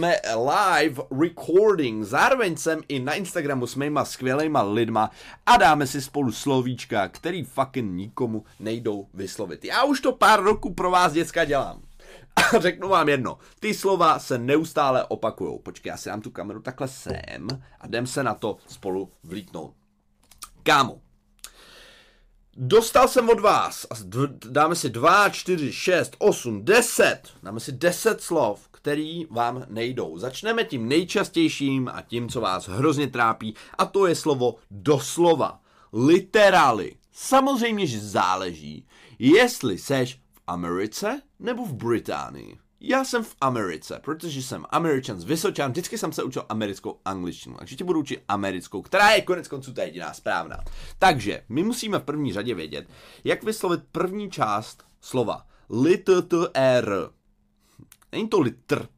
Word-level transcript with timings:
jsme 0.00 0.16
live 0.56 1.02
recording, 1.22 2.04
zároveň 2.04 2.56
jsem 2.56 2.80
i 2.88 3.00
na 3.00 3.14
Instagramu 3.14 3.66
s 3.66 3.74
mýma 3.74 4.04
skvělýma 4.04 4.62
lidma 4.62 5.10
a 5.46 5.56
dáme 5.56 5.86
si 5.86 6.02
spolu 6.02 6.32
slovíčka, 6.32 7.08
který 7.08 7.44
fucking 7.44 7.92
nikomu 7.92 8.44
nejdou 8.60 9.08
vyslovit. 9.14 9.64
Já 9.64 9.84
už 9.84 10.00
to 10.00 10.12
pár 10.12 10.42
roků 10.42 10.74
pro 10.74 10.90
vás 10.90 11.12
děcka 11.12 11.44
dělám. 11.44 11.82
A 12.36 12.58
řeknu 12.58 12.88
vám 12.88 13.08
jedno, 13.08 13.38
ty 13.60 13.74
slova 13.74 14.18
se 14.18 14.38
neustále 14.38 15.04
opakujou. 15.04 15.58
Počkej, 15.58 15.90
já 15.90 15.96
si 15.96 16.08
dám 16.08 16.20
tu 16.20 16.30
kameru 16.30 16.62
takhle 16.62 16.88
sem 16.88 17.48
a 17.80 17.86
jdem 17.86 18.06
se 18.06 18.22
na 18.22 18.34
to 18.34 18.56
spolu 18.66 19.12
vlítnout. 19.24 19.74
Kámo, 20.62 21.00
Dostal 22.58 23.08
jsem 23.08 23.28
od 23.28 23.40
vás, 23.40 23.86
dáme 24.28 24.74
si 24.74 24.90
2, 24.90 25.28
4, 25.28 25.72
6, 25.72 26.16
8, 26.18 26.64
10, 26.64 27.20
dáme 27.42 27.60
si 27.60 27.72
10 27.72 28.20
slov, 28.20 28.68
který 28.86 29.26
vám 29.30 29.64
nejdou. 29.68 30.18
Začneme 30.18 30.64
tím 30.64 30.88
nejčastějším 30.88 31.90
a 31.94 32.02
tím, 32.02 32.28
co 32.28 32.40
vás 32.40 32.68
hrozně 32.68 33.06
trápí, 33.06 33.54
a 33.78 33.86
to 33.86 34.06
je 34.06 34.14
slovo 34.14 34.54
doslova. 34.70 35.60
Literally. 35.92 36.94
Samozřejmě, 37.12 37.86
že 37.86 38.00
záleží, 38.00 38.86
jestli 39.18 39.78
seš 39.78 40.14
v 40.14 40.40
Americe 40.46 41.22
nebo 41.38 41.64
v 41.64 41.72
Británii. 41.72 42.58
Já 42.80 43.04
jsem 43.04 43.24
v 43.24 43.36
Americe, 43.40 44.00
protože 44.04 44.42
jsem 44.42 44.64
Američan 44.70 45.20
z 45.20 45.24
Vysočan, 45.24 45.70
vždycky 45.70 45.98
jsem 45.98 46.12
se 46.12 46.22
učil 46.22 46.46
americkou 46.48 47.00
angličtinu, 47.04 47.56
takže 47.58 47.76
ti 47.76 47.84
budu 47.84 48.00
učit 48.00 48.22
americkou, 48.28 48.82
která 48.82 49.10
je 49.10 49.22
konec 49.22 49.48
konců 49.48 49.72
ta 49.72 49.82
jediná 49.82 50.12
správná. 50.12 50.64
Takže 50.98 51.42
my 51.48 51.62
musíme 51.62 51.98
v 51.98 52.04
první 52.04 52.32
řadě 52.32 52.54
vědět, 52.54 52.88
jak 53.24 53.44
vyslovit 53.44 53.80
první 53.92 54.30
část 54.30 54.84
slova. 55.00 55.46
Litr. 55.70 56.22
Není 58.12 58.28
to 58.28 58.40
litr, 58.40 58.88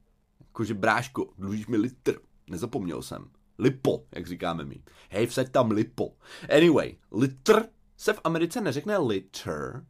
jakože 0.41 0.75
bráško, 0.75 1.33
dlužíš 1.39 1.67
mi 1.67 1.77
litr, 1.77 2.19
nezapomněl 2.51 3.03
jsem. 3.03 3.31
Lipo, 3.59 4.05
jak 4.13 4.27
říkáme 4.27 4.65
my. 4.65 4.83
Hej, 5.11 5.27
vsaď 5.27 5.49
tam 5.49 5.71
lipo. 5.71 6.13
Anyway, 6.57 6.97
litr 7.13 7.63
se 7.97 8.13
v 8.13 8.21
Americe 8.25 8.61
neřekne 8.61 8.99
liter, 8.99 9.87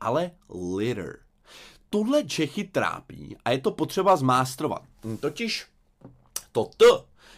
ale 0.00 0.30
liter 0.76 1.24
tohle 1.94 2.24
Čechy 2.24 2.64
trápí 2.64 3.36
a 3.44 3.50
je 3.50 3.58
to 3.58 3.70
potřeba 3.70 4.16
zmástrovat. 4.16 4.82
Hm, 5.04 5.16
totiž 5.16 5.66
to 6.52 6.64
T 6.64 6.86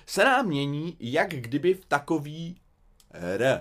se 0.07 0.25
nám 0.25 0.47
mění, 0.47 0.97
jak 1.01 1.31
kdyby 1.31 1.75
v 1.75 1.85
takový 1.85 2.61
R. 3.11 3.61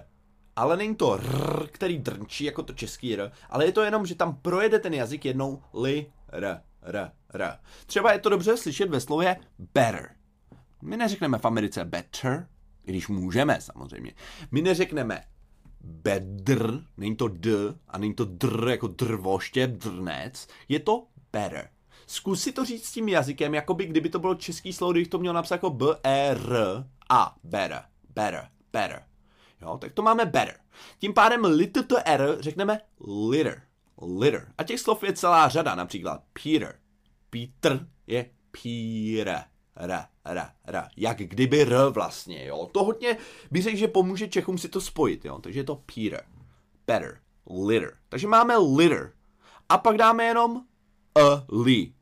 Ale 0.56 0.78
není 0.78 0.96
to 0.96 1.14
R, 1.14 1.68
který 1.72 1.98
drnčí 1.98 2.44
jako 2.44 2.64
to 2.64 2.74
český 2.74 3.14
R, 3.14 3.32
ale 3.50 3.66
je 3.66 3.72
to 3.72 3.82
jenom, 3.82 4.06
že 4.06 4.16
tam 4.16 4.36
projede 4.36 4.80
ten 4.80 4.94
jazyk 4.94 5.26
jednou 5.26 5.62
li, 5.74 6.12
R, 6.30 6.62
R, 6.82 7.12
R. 7.36 7.60
Třeba 7.86 8.14
je 8.14 8.20
to 8.20 8.30
dobře 8.30 8.58
slyšet 8.58 8.90
ve 8.90 9.00
slově 9.00 9.38
better. 9.74 10.16
My 10.82 10.98
neřekneme 10.98 11.38
v 11.38 11.46
Americe 11.46 11.86
better, 11.86 12.48
když 12.84 13.08
můžeme 13.08 13.62
samozřejmě. 13.62 14.14
My 14.52 14.62
neřekneme 14.62 15.24
bedr, 15.82 16.84
není 16.98 17.16
to 17.16 17.28
d 17.28 17.52
a 17.88 17.98
není 17.98 18.14
to 18.14 18.26
dr 18.26 18.68
jako 18.70 18.88
drvoště, 18.88 19.68
drnec, 19.68 20.48
je 20.70 20.80
to 20.80 21.08
better. 21.32 21.70
Zkus 22.08 22.42
si 22.42 22.52
to 22.52 22.66
říct 22.66 22.86
s 22.86 22.92
tím 22.92 23.10
jazykem, 23.10 23.54
jako 23.54 23.74
by 23.74 23.86
kdyby 23.86 24.10
to 24.10 24.20
bylo 24.20 24.36
český 24.36 24.74
slovo, 24.74 24.92
kdybych 24.92 25.08
to 25.08 25.20
měl 25.20 25.34
napsat 25.34 25.56
jako 25.56 25.70
b 25.70 25.86
e 26.04 26.30
r 26.30 26.86
a 27.10 27.36
better, 27.44 27.84
better, 28.16 28.50
better. 28.74 29.04
Jo, 29.62 29.78
tak 29.78 29.94
to 29.94 30.02
máme 30.02 30.26
better. 30.26 30.60
Tím 31.00 31.14
pádem 31.14 31.46
little 31.46 31.84
to 31.84 31.96
r 32.06 32.38
řekneme 32.40 32.80
litter, 33.30 33.62
litter. 34.20 34.54
A 34.58 34.64
těch 34.64 34.80
slov 34.80 35.04
je 35.04 35.14
celá 35.14 35.50
řada, 35.50 35.76
například 35.76 36.24
Peter. 36.44 36.80
Peter 37.36 37.88
je 38.08 38.30
Peter 38.52 39.44
r, 39.76 39.92
r, 40.26 40.40
r. 40.66 40.84
Jak 40.98 41.18
kdyby 41.18 41.62
r 41.62 41.90
vlastně, 41.90 42.46
jo. 42.46 42.70
To 42.72 42.84
hodně 42.84 43.18
by 43.52 43.62
řekl, 43.62 43.78
že 43.78 43.88
pomůže 43.88 44.28
Čechům 44.28 44.58
si 44.58 44.70
to 44.70 44.82
spojit, 44.82 45.26
jo. 45.26 45.40
Takže 45.40 45.60
je 45.60 45.64
to 45.64 45.76
Peter, 45.76 46.26
better, 46.88 47.20
litter. 47.68 47.98
Takže 48.10 48.28
máme 48.28 48.58
litter. 48.58 49.14
A 49.70 49.78
pak 49.78 49.98
dáme 49.98 50.24
jenom 50.26 50.66
a 51.16 51.46
li. 51.52 51.94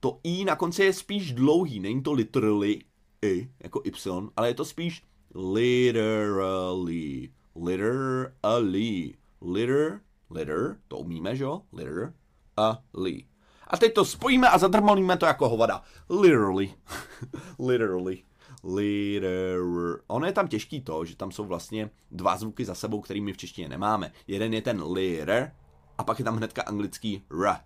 To 0.00 0.20
i 0.22 0.44
na 0.44 0.56
konci 0.56 0.84
je 0.84 0.92
spíš 0.92 1.32
dlouhý, 1.32 1.80
není 1.80 2.02
to 2.02 2.12
literally 2.12 2.80
i, 3.22 3.50
jako 3.60 3.82
y, 3.84 4.30
ale 4.36 4.48
je 4.48 4.54
to 4.54 4.64
spíš 4.64 5.02
literally. 5.34 7.30
Literally. 7.54 9.14
Litter, 9.40 10.00
litter, 10.30 10.80
to 10.88 10.98
umíme, 10.98 11.36
že 11.36 11.44
jo? 11.44 11.62
Litter, 11.72 12.12
a 12.56 12.82
li. 12.94 13.24
A 13.66 13.76
teď 13.76 13.94
to 13.94 14.04
spojíme 14.04 14.48
a 14.48 14.58
zadrmolíme 14.58 15.16
to 15.16 15.26
jako 15.26 15.48
hovada. 15.48 15.82
Literally. 16.10 16.74
Literally. 17.68 18.22
Liter. 18.64 19.60
Ono 20.06 20.26
je 20.26 20.32
tam 20.32 20.48
těžký 20.48 20.80
to, 20.80 21.04
že 21.04 21.16
tam 21.16 21.32
jsou 21.32 21.44
vlastně 21.44 21.90
dva 22.10 22.36
zvuky 22.36 22.64
za 22.64 22.74
sebou, 22.74 23.00
který 23.00 23.20
my 23.20 23.32
v 23.32 23.36
češtině 23.36 23.68
nemáme. 23.68 24.12
Jeden 24.26 24.54
je 24.54 24.62
ten 24.62 24.82
liter 24.92 25.52
a 25.98 26.04
pak 26.04 26.18
je 26.18 26.24
tam 26.24 26.36
hnedka 26.36 26.62
anglický 26.62 27.22
r. 27.30 27.56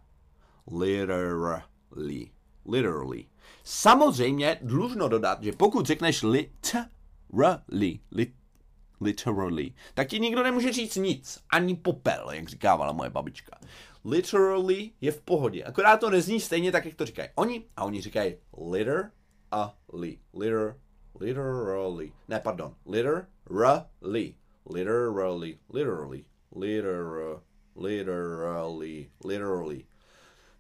Literally. 0.79 2.31
Literally. 2.67 3.27
Samozřejmě 3.65 4.59
dlužno 4.63 5.09
dodat, 5.09 5.43
že 5.43 5.53
pokud 5.53 5.87
řekneš 5.87 6.23
literally, 6.23 8.01
lit, 8.13 8.35
literally, 9.01 9.73
tak 9.95 10.09
ti 10.09 10.21
nikdo 10.21 10.43
nemůže 10.43 10.73
říct 10.73 10.97
nic, 10.97 11.39
ani 11.53 11.77
popel, 11.77 12.31
jak 12.31 12.49
říkávala 12.49 12.93
moje 12.93 13.11
babička 13.11 13.59
literally 14.05 14.91
je 15.01 15.13
v 15.13 15.21
pohodě. 15.21 15.65
Akorát 15.65 16.01
to 16.01 16.11
nezní 16.11 16.41
stejně 16.41 16.73
tak, 16.73 16.85
jak 16.85 16.95
to 16.95 17.07
říkají 17.07 17.29
oni, 17.35 17.65
a 17.77 17.85
oni 17.85 18.01
říkají 18.01 18.35
liter 18.71 19.11
a 19.51 19.75
li. 19.93 20.19
Liter, 20.35 20.77
literally. 21.21 22.13
Ne, 22.29 22.41
pardon. 22.41 22.75
Literally. 22.87 24.35
Literally. 24.71 25.59
Literally. 25.73 26.25
Liter, 26.57 27.41
literally. 27.77 29.11
Literally. 29.25 29.85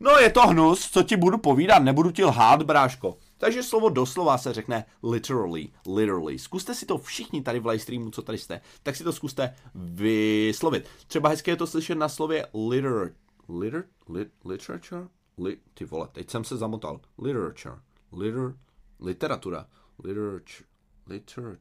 No 0.00 0.18
je 0.18 0.30
to 0.30 0.40
hnus, 0.46 0.90
co 0.90 1.02
ti 1.02 1.16
budu 1.16 1.38
povídat, 1.38 1.82
nebudu 1.82 2.10
ti 2.10 2.24
lhát, 2.24 2.62
bráško. 2.62 3.16
Takže 3.40 3.62
slovo 3.62 3.88
doslova 3.88 4.38
se 4.38 4.52
řekne 4.52 4.84
literally, 5.02 5.68
literally. 5.86 6.38
Zkuste 6.38 6.74
si 6.74 6.86
to 6.86 6.98
všichni 6.98 7.42
tady 7.42 7.60
v 7.60 7.66
live 7.66 7.78
streamu, 7.78 8.10
co 8.10 8.22
tady 8.22 8.38
jste, 8.38 8.60
tak 8.82 8.96
si 8.96 9.04
to 9.04 9.12
zkuste 9.12 9.54
vyslovit. 9.74 10.88
Třeba 11.06 11.28
hezké 11.28 11.50
je 11.50 11.56
to 11.56 11.66
slyšet 11.66 11.94
na 11.94 12.08
slově 12.08 12.46
liter, 12.68 13.14
liter, 13.48 13.84
lit, 14.08 14.28
literature, 14.44 15.08
li, 15.38 15.58
ty 15.74 15.84
vole, 15.84 16.08
teď 16.12 16.30
jsem 16.30 16.44
se 16.44 16.56
zamotal, 16.56 17.00
literature, 17.18 17.76
liter, 18.12 18.54
literatura, 19.00 19.66
literature, 20.04 20.68
liter, 21.06 21.58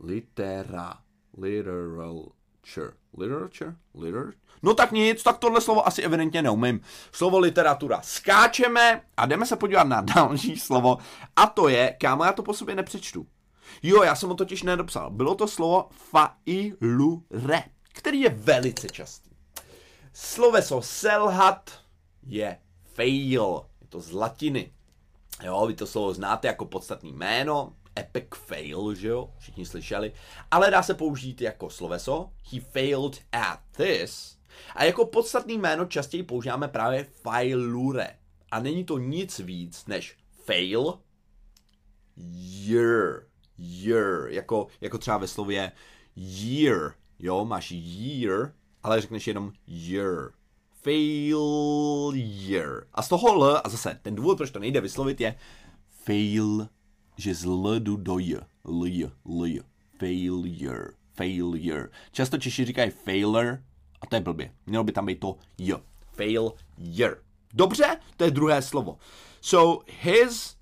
litera, 0.00 1.02
literature, 2.66 2.96
literature, 3.18 3.76
liter, 3.94 4.32
no 4.62 4.74
tak 4.74 4.92
nic, 4.92 5.22
tak 5.22 5.38
tohle 5.38 5.60
slovo 5.60 5.86
asi 5.86 6.02
evidentně 6.02 6.42
neumím. 6.42 6.80
Slovo 7.12 7.38
literatura. 7.38 8.00
Skáčeme 8.02 9.02
a 9.16 9.26
jdeme 9.26 9.46
se 9.46 9.56
podívat 9.56 9.84
na 9.84 10.00
další 10.14 10.56
slovo 10.56 10.98
a 11.36 11.46
to 11.46 11.68
je, 11.68 11.96
kámo, 12.00 12.24
já 12.24 12.32
to 12.32 12.42
po 12.42 12.54
sobě 12.54 12.74
nepřečtu. 12.74 13.26
Jo, 13.82 14.02
já 14.02 14.14
jsem 14.14 14.28
ho 14.28 14.34
totiž 14.34 14.62
nedopsal. 14.62 15.10
Bylo 15.10 15.34
to 15.34 15.48
slovo 15.48 15.88
failure, 15.90 17.62
který 17.92 18.20
je 18.20 18.30
velice 18.30 18.88
častý. 18.88 19.30
Sloveso 20.12 20.82
selhat 20.82 21.70
je 22.22 22.58
fail. 22.94 23.66
Je 23.80 23.86
to 23.88 24.00
z 24.00 24.12
latiny. 24.12 24.72
Jo, 25.42 25.66
vy 25.66 25.74
to 25.74 25.86
slovo 25.86 26.14
znáte 26.14 26.48
jako 26.48 26.64
podstatný 26.64 27.12
jméno, 27.12 27.72
epic 27.98 28.24
fail, 28.34 28.94
že 28.94 29.08
jo, 29.08 29.30
všichni 29.38 29.66
slyšeli, 29.66 30.12
ale 30.50 30.70
dá 30.70 30.82
se 30.82 30.94
použít 30.94 31.40
jako 31.40 31.70
sloveso, 31.70 32.30
he 32.52 32.60
failed 32.60 33.20
at 33.32 33.60
this, 33.76 34.36
a 34.74 34.84
jako 34.84 35.06
podstatný 35.06 35.58
jméno 35.58 35.84
častěji 35.84 36.22
používáme 36.22 36.68
právě 36.68 37.04
failure. 37.04 38.08
A 38.50 38.60
není 38.60 38.84
to 38.84 38.98
nic 38.98 39.38
víc 39.38 39.86
než 39.86 40.16
fail, 40.44 40.98
year, 42.16 43.26
year, 43.58 44.28
jako, 44.28 44.66
jako 44.80 44.98
třeba 44.98 45.18
ve 45.18 45.28
slově 45.28 45.72
year, 46.16 46.94
jo, 47.18 47.44
máš 47.44 47.70
year, 47.70 48.52
ale 48.82 49.00
řekneš 49.00 49.26
jenom 49.26 49.52
year. 49.66 50.30
Failure. 50.82 52.86
A 52.94 53.02
z 53.02 53.08
toho 53.08 53.28
L, 53.28 53.60
a 53.64 53.68
zase 53.68 53.98
ten 54.02 54.14
důvod, 54.14 54.36
proč 54.36 54.50
to 54.50 54.58
nejde 54.58 54.80
vyslovit, 54.80 55.20
je 55.20 55.34
fail, 56.04 56.68
že 57.16 57.34
z 57.34 57.44
L 57.44 57.80
jdu 57.80 57.96
do 57.96 58.18
J. 58.18 58.40
L, 58.64 58.84
L. 59.26 59.60
Failure. 59.98 60.94
Failure. 61.14 61.88
Často 62.12 62.38
Češi 62.38 62.64
říkají 62.64 62.90
failure, 62.90 63.62
a 64.00 64.06
to 64.06 64.16
je 64.16 64.20
blbě. 64.20 64.52
Mělo 64.66 64.84
by 64.84 64.92
tam 64.92 65.06
být 65.06 65.20
to 65.20 65.36
J. 65.58 65.80
Failure. 66.12 67.16
Dobře, 67.54 68.00
to 68.16 68.24
je 68.24 68.30
druhé 68.30 68.62
slovo. 68.62 68.98
So 69.40 69.84
his 70.00 70.56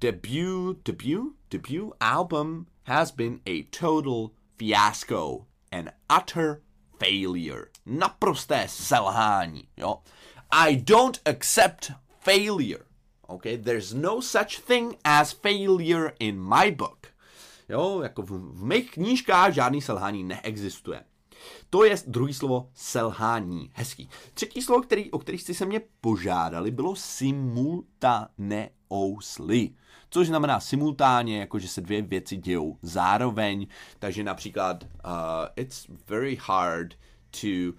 debut, 0.00 0.78
debut, 0.84 1.36
debut 1.50 1.92
album 2.00 2.66
has 2.84 3.10
been 3.10 3.40
a 3.46 3.62
total 3.70 4.30
fiasco. 4.58 5.46
An 5.72 5.90
utter 6.18 6.60
failure. 6.98 7.66
Naprosté 7.86 8.66
selhání, 8.68 9.68
jo. 9.76 10.02
I 10.50 10.76
don't 10.76 11.20
accept 11.24 11.92
failure. 12.20 12.85
Okay? 13.26 13.58
There's 13.58 13.94
no 13.94 14.22
such 14.22 14.60
thing 14.66 14.96
as 15.04 15.32
failure 15.32 16.12
in 16.18 16.40
my 16.40 16.70
book. 16.70 17.06
Jo, 17.68 18.00
jako 18.02 18.22
v, 18.22 18.30
v 18.30 18.64
mých 18.64 18.90
knížkách 18.90 19.52
žádný 19.52 19.82
selhání 19.82 20.24
neexistuje. 20.24 21.04
To 21.70 21.84
je 21.84 21.96
druhý 22.06 22.34
slovo 22.34 22.70
selhání. 22.74 23.70
Hezký. 23.74 24.08
Třetí 24.34 24.62
slovo, 24.62 24.82
který, 24.82 25.10
o 25.10 25.18
kterých 25.18 25.42
jste 25.42 25.54
se 25.54 25.66
mě 25.66 25.80
požádali, 26.00 26.70
bylo 26.70 26.96
simultaneously. 26.96 29.70
Což 30.10 30.26
znamená 30.26 30.60
simultánně, 30.60 31.40
jako 31.40 31.58
že 31.58 31.68
se 31.68 31.80
dvě 31.80 32.02
věci 32.02 32.36
dějou 32.36 32.78
zároveň. 32.82 33.66
Takže 33.98 34.24
například 34.24 34.84
uh, 34.84 34.90
it's 35.56 35.86
very 36.08 36.38
hard 36.40 36.94
to 37.30 37.72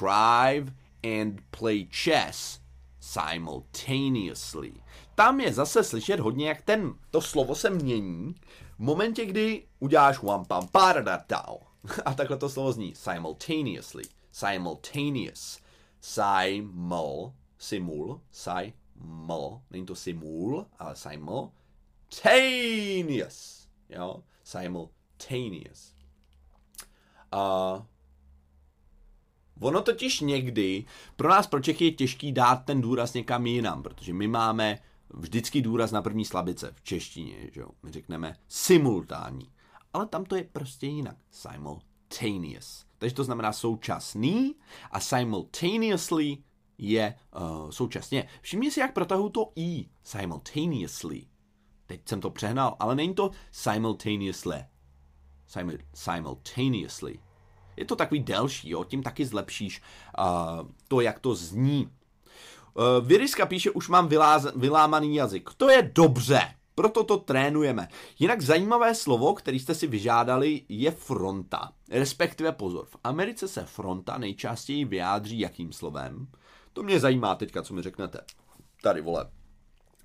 drive 0.00 0.72
and 1.02 1.40
play 1.50 1.88
chess 1.92 2.59
simultaneously. 3.00 4.72
Tam 5.14 5.40
je 5.40 5.52
zase 5.52 5.84
slyšet 5.84 6.20
hodně, 6.20 6.48
jak 6.48 6.62
ten, 6.62 6.94
to 7.10 7.20
slovo 7.20 7.54
se 7.54 7.70
mění 7.70 8.34
v 8.76 8.78
momentě, 8.78 9.26
kdy 9.26 9.66
uděláš 9.78 10.18
one 10.22 10.44
pam 10.44 10.68
paradadao. 10.68 11.60
A 12.04 12.14
takhle 12.14 12.36
to 12.36 12.48
slovo 12.48 12.72
zní 12.72 12.94
simultaneously. 12.94 14.04
Simultaneous. 14.32 15.60
Simul. 16.00 17.34
Simul. 17.58 18.20
Simul. 18.30 19.62
Není 19.70 19.86
to 19.86 19.94
simul, 19.94 20.66
ale 20.78 20.96
simultaneous. 20.96 23.68
Jo? 23.88 24.22
Simultaneous. 24.44 25.94
Uh, 27.34 27.82
Ono 29.60 29.82
totiž 29.82 30.20
někdy 30.20 30.84
pro 31.16 31.28
nás 31.28 31.46
pro 31.46 31.60
Čechy 31.60 31.84
je 31.84 31.92
těžký 31.92 32.32
dát 32.32 32.56
ten 32.56 32.80
důraz 32.80 33.14
někam 33.14 33.46
jinam, 33.46 33.82
protože 33.82 34.12
my 34.12 34.28
máme 34.28 34.78
vždycky 35.14 35.62
důraz 35.62 35.90
na 35.90 36.02
první 36.02 36.24
slabice 36.24 36.72
v 36.74 36.82
češtině, 36.82 37.50
že 37.52 37.60
jo? 37.60 37.68
My 37.82 37.92
řekneme 37.92 38.36
simultánní. 38.48 39.50
Ale 39.92 40.06
tam 40.06 40.24
to 40.24 40.36
je 40.36 40.44
prostě 40.52 40.86
jinak. 40.86 41.16
Simultaneous. 41.30 42.86
Takže 42.98 43.14
to 43.14 43.24
znamená 43.24 43.52
současný 43.52 44.54
a 44.90 45.00
simultaneously 45.00 46.38
je 46.78 47.14
uh, 47.36 47.70
současně. 47.70 48.28
Všimni 48.40 48.70
si, 48.70 48.80
jak 48.80 48.92
protahu 48.92 49.28
to 49.28 49.52
i. 49.56 49.86
Simultaneously. 50.02 51.26
Teď 51.86 52.08
jsem 52.08 52.20
to 52.20 52.30
přehnal, 52.30 52.76
ale 52.78 52.94
není 52.94 53.14
to 53.14 53.30
simultaneously. 53.50 54.64
Simul- 55.48 55.78
simultaneously. 55.94 57.18
Je 57.76 57.84
to 57.84 57.96
takový 57.96 58.20
delší, 58.20 58.70
jo? 58.70 58.84
tím 58.84 59.02
taky 59.02 59.26
zlepšíš 59.26 59.82
uh, 60.18 60.68
to, 60.88 61.00
jak 61.00 61.18
to 61.18 61.34
zní. 61.34 61.88
Uh, 62.74 63.06
Vyryska 63.06 63.46
píše, 63.46 63.70
už 63.70 63.88
mám 63.88 64.08
vyláz, 64.08 64.46
vylámaný 64.56 65.16
jazyk. 65.16 65.50
To 65.56 65.70
je 65.70 65.90
dobře, 65.94 66.40
proto 66.74 67.04
to 67.04 67.16
trénujeme. 67.16 67.88
Jinak 68.18 68.40
zajímavé 68.40 68.94
slovo, 68.94 69.34
který 69.34 69.60
jste 69.60 69.74
si 69.74 69.86
vyžádali, 69.86 70.62
je 70.68 70.90
fronta. 70.90 71.72
Respektive 71.90 72.52
pozor, 72.52 72.86
v 72.86 72.96
Americe 73.04 73.48
se 73.48 73.64
fronta 73.64 74.18
nejčastěji 74.18 74.84
vyjádří 74.84 75.40
jakým 75.40 75.72
slovem? 75.72 76.26
To 76.72 76.82
mě 76.82 77.00
zajímá 77.00 77.34
teďka, 77.34 77.62
co 77.62 77.74
mi 77.74 77.82
řeknete. 77.82 78.20
Tady, 78.82 79.00
vole, 79.00 79.30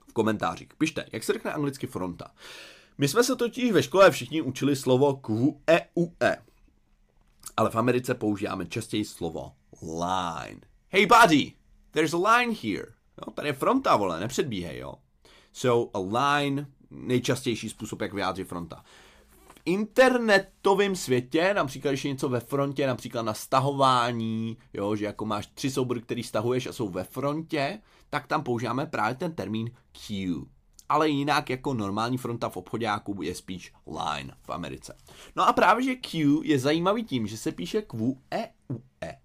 v 0.09 0.13
komentářích. 0.13 0.67
Pište, 0.77 1.05
jak 1.11 1.23
se 1.23 1.33
řekne 1.33 1.53
anglicky 1.53 1.87
fronta. 1.87 2.31
My 2.97 3.07
jsme 3.07 3.23
se 3.23 3.35
totiž 3.35 3.71
ve 3.71 3.83
škole 3.83 4.11
všichni 4.11 4.41
učili 4.41 4.75
slovo 4.75 5.13
QEUE 5.13 6.37
ale 7.57 7.69
v 7.69 7.75
Americe 7.75 8.13
používáme 8.13 8.65
častěji 8.65 9.05
slovo 9.05 9.51
line. 9.81 10.61
Hey 10.89 11.05
buddy, 11.05 11.53
there's 11.91 12.13
a 12.13 12.17
line 12.17 12.53
here. 12.63 12.87
Jo, 13.17 13.31
tady 13.33 13.49
je 13.49 13.53
fronta, 13.53 13.95
vole, 13.95 14.19
nepředbíhej, 14.19 14.77
jo. 14.77 14.93
So 15.53 15.89
a 15.93 15.99
line, 15.99 16.67
nejčastější 16.89 17.69
způsob, 17.69 18.01
jak 18.01 18.13
vyjádřit 18.13 18.47
fronta. 18.47 18.83
V 19.47 19.61
internetovém 19.65 20.95
světě, 20.95 21.53
například 21.53 21.91
když 21.91 22.05
je 22.05 22.11
něco 22.11 22.29
ve 22.29 22.39
frontě, 22.39 22.87
například 22.87 23.21
na 23.21 23.33
stahování, 23.33 24.57
jo, 24.73 24.95
že 24.95 25.05
jako 25.05 25.25
máš 25.25 25.47
tři 25.47 25.71
soubory, 25.71 26.01
který 26.01 26.23
stahuješ 26.23 26.67
a 26.67 26.73
jsou 26.73 26.89
ve 26.89 27.03
frontě, 27.03 27.79
tak 28.09 28.27
tam 28.27 28.43
používáme 28.43 28.85
právě 28.85 29.15
ten 29.15 29.31
termín 29.31 29.71
queue 30.07 30.54
ale 30.89 31.09
jinak 31.09 31.49
jako 31.49 31.73
normální 31.73 32.17
fronta 32.17 32.49
v 32.49 32.57
obchodáku 32.57 33.21
je 33.21 33.35
spíš 33.35 33.73
line 33.87 34.33
v 34.41 34.49
Americe. 34.49 34.97
No 35.35 35.47
a 35.47 35.53
právě, 35.53 35.83
že 35.83 35.95
Q 35.95 36.41
je 36.43 36.59
zajímavý 36.59 37.03
tím, 37.03 37.27
že 37.27 37.37
se 37.37 37.51
píše 37.51 37.81
Q, 37.81 38.17
E, 38.33 38.49
U, 38.71 38.83
E. 39.03 39.17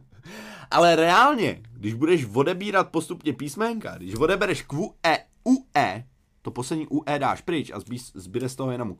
ale 0.70 0.96
reálně, 0.96 1.62
když 1.72 1.94
budeš 1.94 2.26
odebírat 2.34 2.88
postupně 2.88 3.32
písmenka, 3.32 3.96
když 3.96 4.14
odebereš 4.14 4.62
Q, 4.62 4.94
E, 5.06 5.24
U, 5.44 5.66
E, 5.76 6.08
to 6.42 6.50
poslední 6.50 6.86
U, 6.86 7.02
E 7.06 7.18
dáš 7.18 7.40
pryč 7.40 7.70
a 7.70 7.80
zbyde 8.14 8.48
z 8.48 8.56
toho 8.56 8.70
jenom 8.70 8.96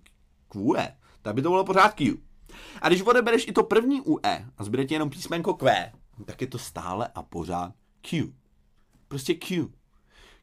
Q, 0.49 0.77
E, 0.77 0.97
tak 1.23 1.35
by 1.35 1.43
to 1.43 1.49
bylo 1.49 1.65
pořád 1.65 1.95
Q. 1.95 2.17
A 2.83 2.89
když 2.89 3.03
odebereš 3.03 3.49
i 3.49 3.53
to 3.53 3.63
první 3.63 4.01
U, 4.01 4.19
E 4.27 4.47
a 4.59 4.65
zbyde 4.65 4.85
ti 4.85 4.95
jenom 4.95 5.11
písmenko 5.11 5.55
Q, 5.55 5.93
tak 6.25 6.41
je 6.41 6.47
to 6.47 6.59
stále 6.59 7.09
a 7.15 7.23
pořád 7.23 7.73
Q. 8.01 8.33
Prostě 9.09 9.35
Q. 9.35 9.69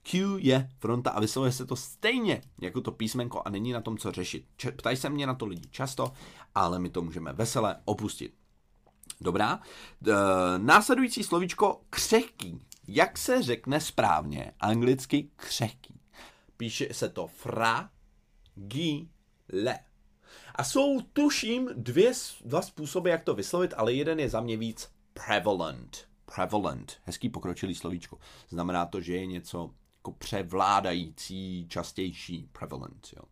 Q 0.05 0.37
je 0.39 0.69
fronta 0.79 1.09
a 1.09 1.19
vyslovuje 1.19 1.51
se 1.51 1.65
to 1.65 1.75
stejně 1.75 2.41
jako 2.61 2.81
to 2.81 2.91
písmenko 2.91 3.41
a 3.45 3.49
není 3.49 3.71
na 3.71 3.81
tom 3.81 3.97
co 3.97 4.11
řešit. 4.11 4.45
Ptají 4.77 4.97
se 4.97 5.09
mě 5.09 5.27
na 5.27 5.33
to 5.35 5.45
lidi 5.45 5.69
často, 5.69 6.11
ale 6.55 6.79
my 6.79 6.89
to 6.89 7.01
můžeme 7.01 7.33
vesele 7.33 7.81
opustit. 7.85 8.33
Dobrá. 9.21 9.59
E, 10.07 10.13
následující 10.57 11.23
slovíčko 11.23 11.81
křehký. 11.89 12.61
Jak 12.87 13.17
se 13.17 13.43
řekne 13.43 13.81
správně 13.81 14.51
anglicky 14.59 15.29
křehký? 15.35 15.99
Píše 16.57 16.93
se 16.93 17.09
to 17.09 17.27
fra, 17.27 17.89
gi, 18.55 19.07
le. 19.53 19.79
A 20.55 20.63
jsou, 20.63 21.01
tuším, 21.01 21.69
dvě, 21.75 22.11
dva 22.45 22.61
způsoby, 22.61 23.09
jak 23.09 23.23
to 23.23 23.33
vyslovit, 23.33 23.73
ale 23.77 23.93
jeden 23.93 24.19
je 24.19 24.29
za 24.29 24.41
mě 24.41 24.57
víc 24.57 24.89
prevalent. 25.13 26.07
Prevalent. 26.35 26.97
Hezký 27.03 27.29
pokročilý 27.29 27.75
slovíčko. 27.75 28.17
Znamená 28.49 28.85
to, 28.85 29.01
že 29.01 29.15
je 29.15 29.25
něco 29.25 29.71
jako 30.05 30.11
převládající, 30.11 31.67
častější, 31.69 32.49
prevalent, 32.51 33.07
jo. 33.17 33.23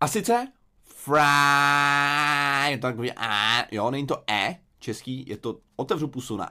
A 0.00 0.08
sice 0.08 0.52
fry, 0.82 2.70
je 2.70 2.78
to 2.78 2.86
takový 2.86 3.12
a, 3.12 3.64
jo, 3.74 3.90
není 3.90 4.06
to 4.06 4.24
e, 4.30 4.60
český, 4.78 5.24
je 5.28 5.36
to, 5.36 5.60
otevřu 5.76 6.08
pusu 6.08 6.36
na 6.36 6.50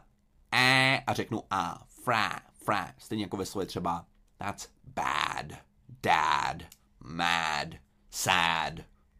e 0.55 1.03
a 1.07 1.13
řeknu 1.13 1.43
a, 1.49 1.85
fry, 2.03 2.41
fry, 2.53 2.93
stejně 2.97 3.23
jako 3.23 3.37
ve 3.37 3.45
slově 3.45 3.67
třeba 3.67 4.05
that's 4.37 4.69
bad, 4.85 5.45
dad, 6.03 6.57
mad, 6.99 7.67
sad. 8.09 8.73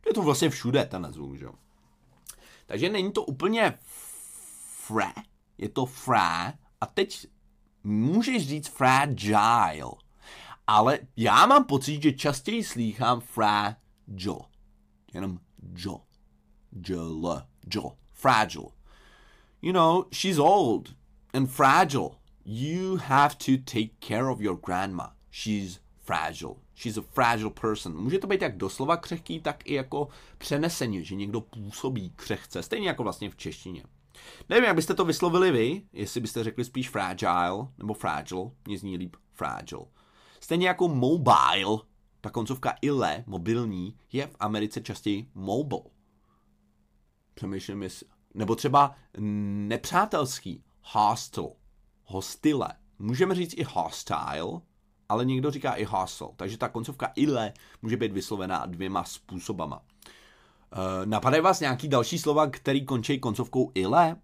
Je 0.05 0.13
to 0.13 0.21
vlastně 0.21 0.49
všude 0.49 0.85
ten 0.85 1.07
zvuk, 1.11 1.35
že 1.35 1.45
jo. 1.45 1.53
Takže 2.65 2.89
není 2.89 3.11
to 3.11 3.23
úplně 3.23 3.79
fre, 4.87 5.13
je 5.57 5.69
to 5.69 5.85
fra 5.85 6.53
a 6.81 6.85
teď 6.85 7.27
můžeš 7.87 8.47
říct 8.47 8.67
fragile, 8.67 9.81
ale 10.67 10.99
já 11.17 11.45
mám 11.45 11.65
pocit, 11.65 12.03
že 12.03 12.11
častěji 12.11 12.63
slýchám 12.63 13.19
fragile. 13.19 14.39
Jenom 15.13 15.39
jo. 15.77 16.01
Jl. 16.87 17.41
Jo. 17.73 17.91
Fragile. 18.13 18.67
You 19.61 19.73
know, 19.73 20.05
she's 20.11 20.37
old 20.37 20.95
and 21.33 21.47
fragile. 21.47 22.09
You 22.45 22.97
have 22.97 23.35
to 23.35 23.57
take 23.57 23.89
care 23.99 24.29
of 24.29 24.41
your 24.41 24.59
grandma. 24.65 25.13
She's 25.31 25.79
fragile. 25.97 26.55
She's 26.75 26.97
a 26.97 27.01
fragile 27.01 27.49
person. 27.49 27.97
Může 27.97 28.19
to 28.19 28.27
být 28.27 28.41
jak 28.41 28.57
doslova 28.57 28.97
křehký, 28.97 29.39
tak 29.39 29.69
i 29.69 29.73
jako 29.73 30.07
přeneseně, 30.37 31.03
že 31.03 31.15
někdo 31.15 31.41
působí 31.41 32.09
křehce. 32.15 32.63
Stejně 32.63 32.87
jako 32.87 33.03
vlastně 33.03 33.29
v 33.29 33.35
češtině. 33.35 33.83
Nevím, 34.49 34.63
jak 34.63 34.75
byste 34.75 34.93
to 34.93 35.05
vyslovili 35.05 35.51
vy, 35.51 35.81
jestli 35.93 36.21
byste 36.21 36.43
řekli 36.43 36.65
spíš 36.65 36.89
fragile 36.89 37.67
nebo 37.77 37.93
fragile, 37.93 38.51
mě 38.65 38.77
zní 38.77 38.97
líp 38.97 39.15
fragile. 39.33 39.85
Stejně 40.39 40.67
jako 40.67 40.87
mobile, 40.87 41.77
ta 42.21 42.29
koncovka 42.29 42.75
ile, 42.81 43.23
mobilní, 43.27 43.97
je 44.11 44.27
v 44.27 44.35
Americe 44.39 44.81
častěji 44.81 45.29
mobile. 45.33 45.81
Přemýšlím, 47.33 47.83
jestli... 47.83 48.07
Nebo 48.33 48.55
třeba 48.55 48.95
nepřátelský, 49.67 50.63
hostile, 50.81 51.49
hostile. 52.03 52.67
Můžeme 52.99 53.35
říct 53.35 53.53
i 53.57 53.63
hostile, 53.63 54.61
ale 55.09 55.25
někdo 55.25 55.51
říká 55.51 55.73
i 55.73 55.83
hostile. 55.83 56.29
Takže 56.35 56.57
ta 56.57 56.69
koncovka 56.69 57.11
ile 57.15 57.53
může 57.81 57.97
být 57.97 58.11
vyslovená 58.11 58.65
dvěma 58.65 59.03
způsobama. 59.03 59.81
Uh, 60.75 61.05
napadají 61.05 61.43
vás 61.43 61.59
nějaký 61.59 61.87
další 61.87 62.19
slova, 62.19 62.47
který 62.47 62.85
končí 62.85 63.19
koncovkou 63.19 63.71
ile? 63.75 64.15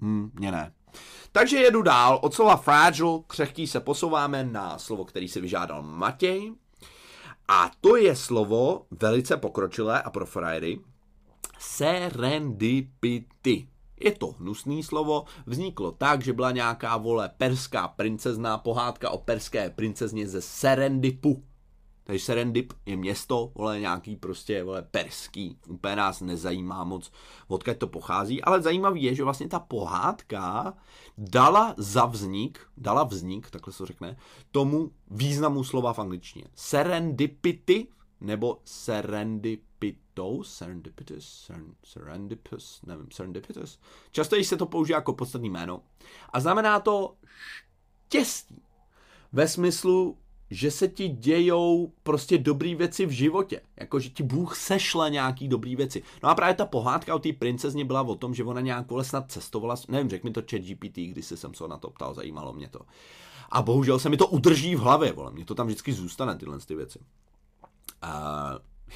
Hm, 0.00 0.30
mě 0.34 0.52
ne. 0.52 0.72
Takže 1.32 1.56
jedu 1.56 1.82
dál. 1.82 2.18
Od 2.22 2.34
slova 2.34 2.56
fragile, 2.56 3.18
křehký, 3.26 3.66
se 3.66 3.80
posouváme 3.80 4.44
na 4.44 4.78
slovo, 4.78 5.04
který 5.04 5.28
si 5.28 5.40
vyžádal 5.40 5.82
Matěj. 5.82 6.52
A 7.48 7.70
to 7.80 7.96
je 7.96 8.16
slovo 8.16 8.86
velice 8.90 9.36
pokročilé 9.36 10.02
a 10.02 10.10
pro 10.10 10.26
frajery. 10.26 10.80
Serendipity. 11.58 12.98
Je 14.00 14.12
to 14.12 14.26
hnusný 14.26 14.82
slovo, 14.82 15.24
vzniklo 15.46 15.92
tak, 15.92 16.24
že 16.24 16.32
byla 16.32 16.50
nějaká 16.50 16.96
vole 16.96 17.30
perská 17.36 17.88
princezná 17.88 18.58
pohádka 18.58 19.10
o 19.10 19.18
perské 19.18 19.70
princezně 19.70 20.28
ze 20.28 20.40
Serendipu. 20.40 21.44
Takže 22.08 22.24
Serendip 22.24 22.72
je 22.86 22.96
město, 22.96 23.52
vole, 23.54 23.80
nějaký 23.80 24.16
prostě, 24.16 24.64
vole, 24.64 24.82
perský. 24.82 25.58
Úplně 25.68 25.96
nás 25.96 26.20
nezajímá 26.20 26.84
moc, 26.84 27.12
odkud 27.48 27.76
to 27.76 27.86
pochází, 27.86 28.42
ale 28.42 28.62
zajímavý 28.62 29.02
je, 29.02 29.14
že 29.14 29.24
vlastně 29.24 29.48
ta 29.48 29.58
pohádka 29.58 30.74
dala 31.18 31.74
za 31.76 32.06
vznik, 32.06 32.60
dala 32.76 33.04
vznik, 33.04 33.50
takhle 33.50 33.72
se 33.72 33.86
řekne, 33.86 34.16
tomu 34.52 34.90
významu 35.10 35.64
slova 35.64 35.92
v 35.92 35.98
angličtině. 35.98 36.44
Serendipity 36.54 37.88
nebo 38.20 38.60
serendipitou, 38.64 40.42
serendipitous, 40.42 41.44
seren, 41.46 41.74
serendipus, 41.84 42.82
nevím, 42.86 43.08
serendipitous. 43.12 43.78
Často 44.10 44.36
se 44.42 44.56
to 44.56 44.66
používá 44.66 44.96
jako 44.96 45.12
podstatný 45.12 45.50
jméno. 45.50 45.82
A 46.32 46.40
znamená 46.40 46.80
to 46.80 47.14
štěstí. 48.06 48.62
Ve 49.32 49.48
smyslu, 49.48 50.18
že 50.50 50.70
se 50.70 50.88
ti 50.88 51.08
dějou 51.08 51.92
prostě 52.02 52.38
dobrý 52.38 52.74
věci 52.74 53.06
v 53.06 53.10
životě. 53.10 53.60
Jako, 53.76 54.00
že 54.00 54.10
ti 54.10 54.22
Bůh 54.22 54.56
sešle 54.56 55.10
nějaký 55.10 55.48
dobrý 55.48 55.76
věci. 55.76 56.02
No 56.22 56.28
a 56.28 56.34
právě 56.34 56.54
ta 56.54 56.66
pohádka 56.66 57.14
o 57.14 57.18
té 57.18 57.32
princezně 57.32 57.84
byla 57.84 58.02
o 58.02 58.14
tom, 58.14 58.34
že 58.34 58.44
ona 58.44 58.60
nějak 58.60 58.86
snad 59.02 59.32
cestovala, 59.32 59.76
nevím, 59.88 60.10
řekl 60.10 60.26
mi 60.26 60.32
to 60.32 60.42
chat 60.50 60.60
GPT, 60.60 60.96
když 60.96 61.24
jsem 61.26 61.54
se 61.54 61.68
na 61.68 61.76
to 61.76 61.90
ptal, 61.90 62.14
zajímalo 62.14 62.52
mě 62.52 62.68
to. 62.68 62.80
A 63.50 63.62
bohužel 63.62 63.98
se 63.98 64.08
mi 64.08 64.16
to 64.16 64.26
udrží 64.26 64.74
v 64.74 64.80
hlavě, 64.80 65.12
vole, 65.12 65.32
mě 65.32 65.44
to 65.44 65.54
tam 65.54 65.66
vždycky 65.66 65.92
zůstane, 65.92 66.36
tyhle 66.36 66.58
ty 66.58 66.74
věci. 66.74 66.98
Uh, 68.04 68.10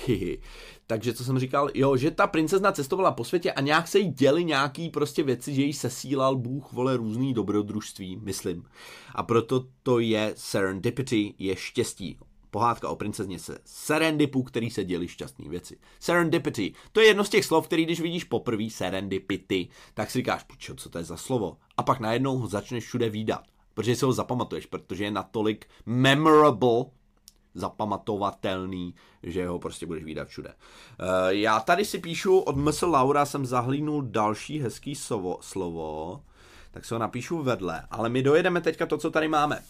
hihi. 0.07 0.39
Takže 0.87 1.15
co 1.15 1.25
jsem 1.25 1.39
říkal, 1.39 1.71
jo, 1.75 1.97
že 1.97 2.11
ta 2.11 2.27
princezna 2.27 2.73
cestovala 2.73 3.13
po 3.13 3.25
světě 3.25 3.53
a 3.53 3.61
nějak 3.61 3.89
se 3.89 3.99
jí 3.99 4.11
děly 4.11 4.45
nějaký 4.45 4.91
prostě 4.91 5.23
věci, 5.23 5.55
že 5.55 5.63
jí 5.63 5.73
sesílal 5.73 6.37
Bůh, 6.37 6.73
vole, 6.73 6.97
různý 6.97 7.35
dobrodružství, 7.35 8.17
myslím. 8.17 8.65
A 9.15 9.23
proto 9.23 9.67
to 9.83 9.99
je 9.99 10.33
serendipity, 10.37 11.35
je 11.39 11.57
štěstí. 11.57 12.19
Pohádka 12.51 12.89
o 12.89 12.97
princezně 12.97 13.39
se 13.39 13.59
serendipu, 13.65 14.43
který 14.43 14.71
se 14.71 14.85
dělí 14.85 15.09
šťastné 15.09 15.49
věci. 15.49 15.79
Serendipity, 16.01 16.73
to 16.93 17.01
je 17.01 17.07
jedno 17.07 17.25
z 17.25 17.29
těch 17.29 17.45
slov, 17.45 17.67
který 17.67 17.85
když 17.85 18.01
vidíš 18.01 18.25
poprvé 18.25 18.71
serendipity, 18.71 19.69
tak 19.95 20.11
si 20.11 20.19
říkáš, 20.19 20.45
čo, 20.59 20.75
co 20.75 20.91
to 20.91 20.99
je 20.99 21.05
za 21.05 21.17
slovo? 21.17 21.57
A 21.77 21.83
pak 21.83 22.01
najednou 22.01 22.39
ho 22.39 22.47
začneš 22.47 22.85
všude 22.85 23.11
výdat, 23.11 23.43
protože 23.75 23.97
si 23.97 24.05
ho 24.05 24.13
zapamatuješ, 24.13 24.67
protože 24.67 25.05
je 25.05 25.11
natolik 25.11 25.67
memorable, 25.87 26.85
zapamatovatelný, 27.55 28.95
že 29.23 29.47
ho 29.47 29.59
prostě 29.59 29.87
budeš 29.87 30.05
výdat 30.05 30.29
všude. 30.29 30.49
Uh, 30.49 31.07
já 31.29 31.61
tady 31.61 31.85
si 31.85 31.99
píšu, 31.99 32.39
od 32.39 32.57
MS 32.57 32.83
Laura 32.83 33.25
jsem 33.25 33.47
zahlínul 33.47 34.03
další 34.03 34.61
hezký 34.61 34.95
slovo, 34.95 35.39
slovo, 35.41 36.23
tak 36.71 36.85
se 36.85 36.95
ho 36.95 36.99
napíšu 36.99 37.43
vedle, 37.43 37.87
ale 37.91 38.09
my 38.09 38.23
dojedeme 38.23 38.61
teďka 38.61 38.87
to, 38.87 38.99
co 38.99 39.11
tady 39.11 39.29
máme. 39.29 39.63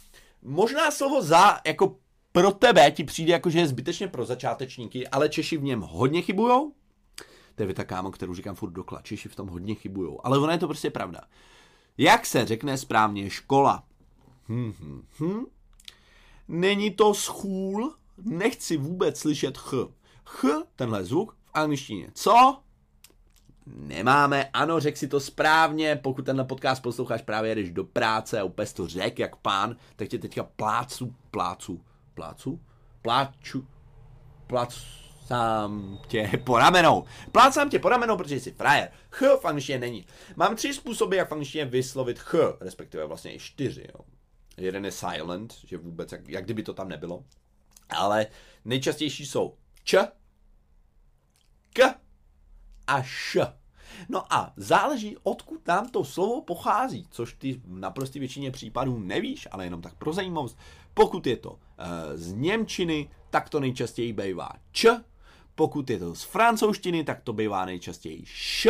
Možná 0.42 0.90
slovo 0.90 1.22
za, 1.22 1.60
jako 1.66 1.96
pro 2.32 2.52
tebe 2.52 2.90
ti 2.90 3.04
přijde 3.04 3.32
jako, 3.32 3.50
že 3.50 3.58
je 3.58 3.66
zbytečně 3.66 4.08
pro 4.08 4.24
začátečníky, 4.24 5.08
ale 5.08 5.28
Češi 5.28 5.56
v 5.56 5.62
něm 5.62 5.80
hodně 5.80 6.22
chybujou. 6.22 6.72
To 7.54 7.62
je 7.62 7.66
věta 7.66 7.84
kámo, 7.84 8.10
kterou 8.10 8.34
říkám 8.34 8.54
furt 8.54 8.70
dokla. 8.70 9.02
Češi 9.02 9.28
v 9.28 9.36
tom 9.36 9.48
hodně 9.48 9.74
chybujou. 9.74 10.26
Ale 10.26 10.38
ona 10.38 10.52
je 10.52 10.58
to 10.58 10.66
prostě 10.66 10.90
pravda. 10.90 11.20
Jak 11.98 12.26
se 12.26 12.46
řekne 12.46 12.78
správně 12.78 13.30
škola? 13.30 13.84
Hm, 14.48 14.72
hm, 14.80 15.06
hm. 15.20 15.44
Není 16.52 16.90
to 16.90 17.14
schůl, 17.14 17.94
nechci 18.24 18.76
vůbec 18.76 19.18
slyšet 19.18 19.58
ch. 19.58 19.74
Ch, 20.24 20.44
tenhle 20.76 21.04
zvuk 21.04 21.32
v 21.32 21.50
angličtině. 21.54 22.08
Co? 22.14 22.58
Nemáme, 23.66 24.44
ano, 24.52 24.80
řek 24.80 24.96
si 24.96 25.08
to 25.08 25.20
správně, 25.20 25.96
pokud 25.96 26.24
tenhle 26.24 26.44
podcast 26.44 26.82
posloucháš 26.82 27.22
právě 27.22 27.50
jedeš 27.50 27.70
do 27.70 27.84
práce 27.84 28.40
a 28.40 28.44
úplně 28.44 28.66
to 28.66 28.88
řek 28.88 29.18
jak 29.18 29.36
pán, 29.36 29.76
tak 29.96 30.08
tě 30.08 30.18
teďka 30.18 30.42
plácu, 30.42 31.14
plácu, 31.30 31.80
plácu, 32.14 32.60
pláču, 33.02 33.66
plácám 34.46 35.98
tě 36.08 36.30
po 36.44 36.58
ramenou. 36.58 37.04
Plácám 37.32 37.70
tě 37.70 37.78
po 37.78 37.88
ramenou, 37.88 38.16
protože 38.16 38.40
jsi 38.40 38.52
frajer. 38.52 38.90
Ch 39.10 39.22
v 39.40 39.78
není. 39.78 40.06
Mám 40.36 40.56
tři 40.56 40.74
způsoby, 40.74 41.16
jak 41.16 41.30
v 41.30 41.64
vyslovit 41.64 42.18
ch, 42.18 42.34
respektive 42.60 43.06
vlastně 43.06 43.34
i 43.34 43.38
čtyři. 43.38 43.84
Jo. 43.94 44.04
Jeden 44.56 44.84
je 44.84 44.92
silent, 44.92 45.54
že 45.66 45.78
vůbec, 45.78 46.12
jak, 46.12 46.28
jak 46.28 46.44
kdyby 46.44 46.62
to 46.62 46.74
tam 46.74 46.88
nebylo. 46.88 47.24
Ale 47.88 48.26
nejčastější 48.64 49.26
jsou 49.26 49.56
č, 49.84 50.08
k 51.72 51.94
a 52.86 53.02
š. 53.02 53.36
No 54.08 54.32
a 54.34 54.52
záleží, 54.56 55.16
odkud 55.22 55.66
nám 55.66 55.88
to 55.88 56.04
slovo 56.04 56.42
pochází, 56.42 57.06
což 57.10 57.34
ty 57.34 57.52
v 57.52 57.78
naprosté 57.78 58.18
většině 58.18 58.50
případů 58.50 58.98
nevíš, 58.98 59.48
ale 59.50 59.64
jenom 59.64 59.82
tak 59.82 59.94
pro 59.94 60.12
zajímavost. 60.12 60.58
Pokud 60.94 61.26
je 61.26 61.36
to 61.36 61.58
e, 61.78 62.16
z 62.16 62.32
Němčiny, 62.32 63.10
tak 63.30 63.48
to 63.48 63.60
nejčastěji 63.60 64.12
bývá 64.12 64.50
č, 64.72 65.00
pokud 65.54 65.90
je 65.90 65.98
to 65.98 66.14
z 66.14 66.22
francouzštiny, 66.22 67.04
tak 67.04 67.22
to 67.22 67.32
bývá 67.32 67.64
nejčastěji 67.64 68.22
š, 68.24 68.68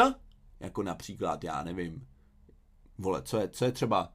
jako 0.61 0.83
například, 0.83 1.45
já 1.45 1.62
nevím, 1.62 2.07
vole, 2.99 3.23
co 3.23 3.39
je, 3.39 3.49
co 3.49 3.65
je 3.65 3.73
třeba 3.73 4.12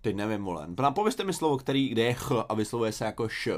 Teď 0.00 0.16
nevím, 0.16 0.44
vole. 0.44 0.66
Napověste 0.80 1.24
mi 1.24 1.32
slovo, 1.32 1.56
který, 1.58 1.88
kde 1.88 2.02
je 2.02 2.14
ch 2.14 2.32
a 2.48 2.54
vyslovuje 2.54 2.92
se 2.92 3.04
jako 3.04 3.28
š. 3.28 3.48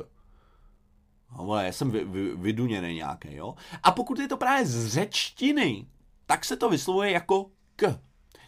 No, 1.30 1.44
vole, 1.44 1.66
já 1.66 1.72
jsem 1.72 1.90
vy, 1.90 2.04
vy, 2.04 2.36
vyduněný 2.36 2.94
nějaký, 2.94 3.34
jo. 3.34 3.54
A 3.82 3.90
pokud 3.90 4.18
je 4.18 4.28
to 4.28 4.36
právě 4.36 4.66
z 4.66 4.86
řečtiny, 4.86 5.86
tak 6.26 6.44
se 6.44 6.56
to 6.56 6.70
vyslovuje 6.70 7.10
jako 7.10 7.50
k. 7.76 8.00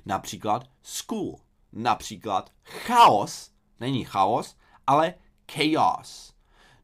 Například 0.07 0.65
school. 0.83 1.37
Například 1.73 2.51
chaos. 2.65 3.51
Není 3.81 4.05
chaos, 4.05 4.57
ale 4.87 5.15
chaos. 5.53 6.35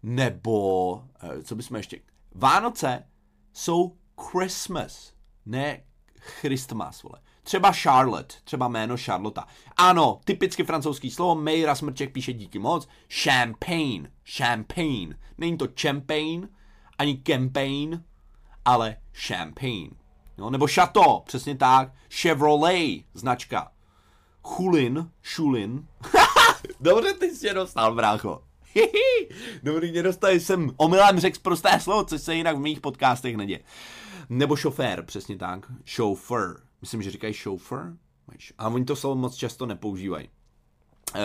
Nebo, 0.03 1.05
eh, 1.21 1.43
co 1.43 1.55
bychom 1.57 1.77
ještě... 1.77 2.01
Vánoce 2.35 3.09
jsou 3.53 3.97
Christmas, 4.31 5.13
ne 5.47 5.85
Christmas, 6.15 7.03
vole. 7.03 7.21
Třeba 7.43 7.73
Charlotte, 7.73 8.35
třeba 8.45 8.69
jméno 8.69 8.97
Charlotta. 8.97 9.47
Ano, 9.77 10.21
typicky 10.25 10.65
francouzský 10.65 11.11
slovo, 11.11 11.35
Mejra 11.35 11.75
Smrček 11.75 12.13
píše 12.13 12.33
díky 12.33 12.59
moc. 12.59 12.89
Champagne, 13.23 14.11
champagne. 14.37 15.17
Není 15.39 15.59
to 15.59 15.69
champagne, 15.81 16.49
ani 16.99 17.23
campaign, 17.27 18.05
ale 18.65 18.97
champagne. 19.15 19.91
Jo, 20.39 20.51
nebo 20.51 20.67
Chateau, 20.67 21.21
přesně 21.21 21.57
tak. 21.57 21.93
Chevrolet, 22.15 23.05
značka. 23.15 23.73
Chulin, 24.43 25.11
Šulin. 25.23 25.87
Dobře, 26.81 27.13
ty 27.15 27.31
jsi 27.35 27.55
dostal, 27.55 27.95
brácho. 27.95 28.43
Dobrý, 29.63 29.91
mě 29.91 30.03
dostal, 30.03 30.31
jsem 30.31 30.71
omylem 30.77 31.21
řekl 31.21 31.39
prosté 31.43 31.81
slovo, 31.81 32.05
což 32.05 32.23
se 32.23 32.35
jinak 32.35 32.57
v 32.57 32.61
mých 32.61 32.81
podcastech 32.81 33.37
neděje. 33.37 33.61
Nebo 34.29 34.57
šofér, 34.57 35.03
přesně 35.03 35.37
tak. 35.37 35.67
Chauffeur. 35.97 36.70
Myslím, 36.81 37.03
že 37.03 37.11
říkají 37.11 37.35
chauffeur. 37.35 37.97
A 38.59 38.69
oni 38.69 38.85
to 38.85 38.97
slovo 38.97 39.17
moc 39.17 39.35
často 39.35 39.67
nepoužívají. 39.67 40.29
Uh, 41.15 41.21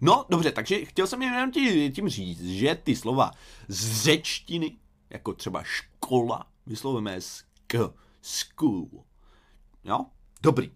no, 0.00 0.24
dobře, 0.28 0.52
takže 0.52 0.84
chtěl 0.84 1.06
jsem 1.06 1.22
jenom 1.22 1.50
tím 1.92 2.08
říct, 2.08 2.44
že 2.44 2.78
ty 2.84 2.96
slova 2.96 3.30
z 3.68 4.02
řečtiny, 4.02 4.76
jako 5.10 5.32
třeba 5.32 5.62
škola, 5.62 6.46
vyslovujeme 6.66 7.20
s 7.20 7.44
k, 7.66 7.92
school. 8.22 8.88
Jo? 9.84 10.06
Dobrý. 10.42 10.70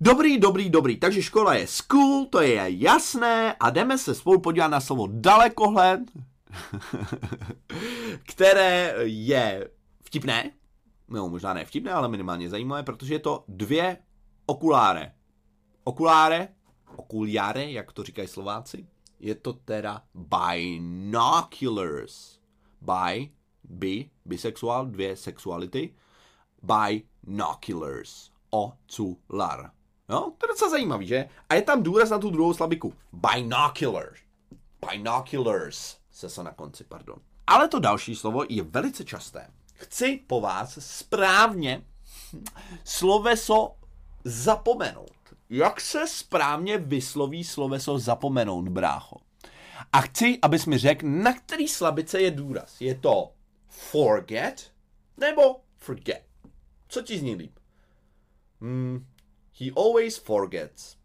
Dobrý, 0.00 0.38
dobrý, 0.38 0.70
dobrý. 0.70 0.96
Takže 0.96 1.22
škola 1.22 1.54
je 1.54 1.66
school, 1.66 2.26
to 2.26 2.40
je 2.40 2.64
jasné 2.68 3.52
a 3.60 3.70
jdeme 3.70 3.98
se 3.98 4.14
spolu 4.14 4.40
podívat 4.40 4.68
na 4.68 4.80
slovo 4.80 5.08
dalekohled, 5.10 6.00
které 8.26 8.94
je 9.04 9.70
vtipné, 10.02 10.50
no 11.10 11.28
možná 11.28 11.54
ne 11.54 11.64
vtipné, 11.64 11.92
ale 11.92 12.08
minimálně 12.08 12.48
zajímavé, 12.48 12.82
protože 12.82 13.14
je 13.14 13.18
to 13.18 13.44
dvě 13.48 13.98
okuláre. 14.46 15.14
Okuláre, 15.84 16.48
okuliare, 16.96 17.70
jak 17.70 17.92
to 17.92 18.02
říkají 18.02 18.28
Slováci, 18.28 18.86
je 19.20 19.34
to 19.34 19.52
teda 19.52 20.02
binoculars. 20.14 21.60
By, 22.80 23.30
by, 23.64 24.10
bisexuál, 24.24 24.86
dvě 24.86 25.16
sexuality, 25.16 25.94
binoculars, 26.62 28.30
ocular. 28.50 29.70
No, 30.08 30.34
to 30.38 30.46
je 30.46 30.48
docela 30.48 30.70
zajímavý, 30.70 31.06
že? 31.06 31.28
A 31.48 31.54
je 31.54 31.62
tam 31.62 31.82
důraz 31.82 32.10
na 32.10 32.18
tu 32.18 32.30
druhou 32.30 32.54
slabiku. 32.54 32.94
Binoculars. 33.12 34.20
Binoculars 34.90 35.96
se 36.10 36.28
se 36.28 36.44
na 36.44 36.52
konci, 36.52 36.84
pardon. 36.84 37.16
Ale 37.46 37.68
to 37.68 37.78
další 37.78 38.16
slovo 38.16 38.44
je 38.48 38.62
velice 38.62 39.04
časté 39.04 39.50
chci 39.80 40.20
po 40.26 40.40
vás 40.40 40.78
správně 40.80 41.84
sloveso 42.84 43.76
zapomenout. 44.24 45.10
Jak 45.50 45.80
se 45.80 46.06
správně 46.06 46.78
vysloví 46.78 47.44
sloveso 47.44 47.98
zapomenout, 47.98 48.68
brácho? 48.68 49.16
A 49.92 50.00
chci, 50.00 50.38
abys 50.42 50.66
mi 50.66 50.78
řekl, 50.78 51.06
na 51.08 51.32
který 51.32 51.68
slabice 51.68 52.20
je 52.20 52.30
důraz. 52.30 52.80
Je 52.80 52.94
to 52.94 53.32
forget 53.68 54.72
nebo 55.16 55.60
forget? 55.76 56.24
Co 56.88 57.02
ti 57.02 57.18
zní 57.18 57.34
líp? 57.34 57.58
Hmm, 58.60 59.06
he 59.60 59.70
always 59.76 60.18
forgets. 60.18 60.96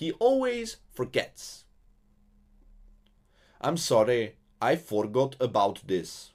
He 0.00 0.06
always 0.20 0.80
forgets. 0.90 1.64
I'm 3.66 3.76
sorry, 3.76 4.36
I 4.60 4.76
forgot 4.76 5.36
about 5.42 5.86
this. 5.86 6.32